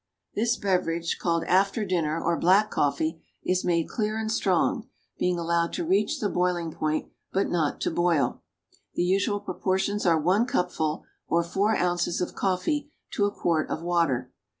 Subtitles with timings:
[0.33, 4.89] This beverage, called after dinner or black coffee, is made clear and strong,
[5.19, 8.41] being allowed to reach the boiling point, but not to boil.
[8.95, 13.83] The usual proportions are one cupful (or four ounces) of coffee to a quart of
[13.83, 14.31] water.